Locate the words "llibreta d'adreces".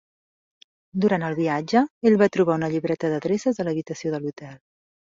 2.75-3.65